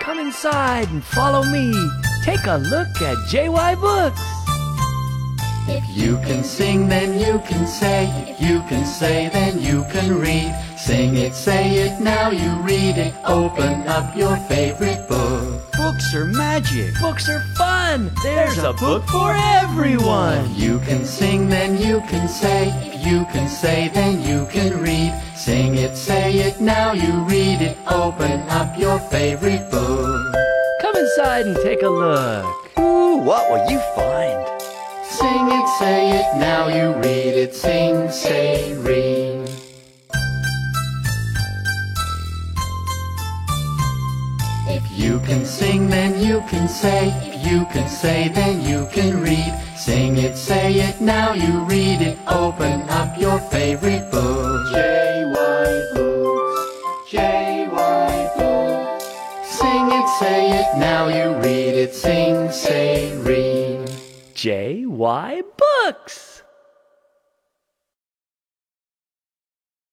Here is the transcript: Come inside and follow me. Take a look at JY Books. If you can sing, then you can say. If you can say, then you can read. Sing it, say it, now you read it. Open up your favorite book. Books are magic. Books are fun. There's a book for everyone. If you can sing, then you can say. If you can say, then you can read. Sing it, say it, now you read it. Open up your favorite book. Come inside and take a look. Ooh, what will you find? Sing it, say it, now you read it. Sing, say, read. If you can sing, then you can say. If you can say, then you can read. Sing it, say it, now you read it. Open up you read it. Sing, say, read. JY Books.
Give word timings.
Come 0.00 0.18
inside 0.18 0.90
and 0.90 1.02
follow 1.02 1.42
me. 1.42 1.72
Take 2.22 2.44
a 2.44 2.58
look 2.58 3.00
at 3.00 3.16
JY 3.30 3.80
Books. 3.80 4.20
If 5.66 5.84
you 5.96 6.18
can 6.18 6.44
sing, 6.44 6.86
then 6.86 7.18
you 7.18 7.38
can 7.48 7.66
say. 7.66 8.12
If 8.28 8.42
you 8.42 8.60
can 8.68 8.84
say, 8.84 9.30
then 9.30 9.62
you 9.62 9.86
can 9.90 10.18
read. 10.18 10.54
Sing 10.76 11.16
it, 11.16 11.34
say 11.34 11.76
it, 11.76 11.98
now 12.02 12.28
you 12.30 12.50
read 12.60 12.98
it. 12.98 13.14
Open 13.24 13.88
up 13.88 14.14
your 14.14 14.36
favorite 14.36 15.08
book. 15.08 15.72
Books 15.72 16.14
are 16.14 16.26
magic. 16.26 16.92
Books 17.00 17.26
are 17.30 17.40
fun. 17.56 18.10
There's 18.22 18.58
a 18.58 18.74
book 18.74 19.02
for 19.06 19.32
everyone. 19.34 20.44
If 20.44 20.58
you 20.58 20.78
can 20.80 21.06
sing, 21.06 21.48
then 21.48 21.78
you 21.78 22.00
can 22.02 22.28
say. 22.28 22.68
If 22.92 23.06
you 23.06 23.24
can 23.32 23.48
say, 23.48 23.88
then 23.94 24.22
you 24.22 24.46
can 24.50 24.78
read. 24.78 24.87
Sing 25.48 25.76
it, 25.76 25.96
say 25.96 26.40
it, 26.40 26.60
now 26.60 26.92
you 26.92 27.24
read 27.24 27.62
it. 27.62 27.78
Open 27.90 28.42
up 28.50 28.78
your 28.78 28.98
favorite 28.98 29.70
book. 29.70 30.34
Come 30.82 30.94
inside 30.94 31.46
and 31.46 31.56
take 31.62 31.80
a 31.80 31.88
look. 31.88 32.44
Ooh, 32.78 33.16
what 33.16 33.50
will 33.50 33.70
you 33.70 33.78
find? 33.96 34.62
Sing 35.06 35.48
it, 35.48 35.68
say 35.78 36.10
it, 36.20 36.36
now 36.36 36.68
you 36.68 36.92
read 37.00 37.32
it. 37.34 37.54
Sing, 37.54 38.10
say, 38.10 38.76
read. 38.76 39.48
If 44.68 44.84
you 44.92 45.18
can 45.20 45.46
sing, 45.46 45.88
then 45.88 46.20
you 46.20 46.42
can 46.50 46.68
say. 46.68 47.08
If 47.24 47.50
you 47.50 47.64
can 47.72 47.88
say, 47.88 48.28
then 48.28 48.60
you 48.60 48.86
can 48.92 49.22
read. 49.22 49.54
Sing 49.78 50.18
it, 50.18 50.36
say 50.36 50.74
it, 50.74 51.00
now 51.00 51.32
you 51.32 51.60
read 51.60 52.02
it. 52.02 52.18
Open 52.26 52.82
up 52.90 53.17
you 61.08 61.34
read 61.36 61.74
it. 61.74 61.94
Sing, 61.94 62.50
say, 62.50 63.16
read. 63.18 63.88
JY 64.34 65.42
Books. 65.56 66.42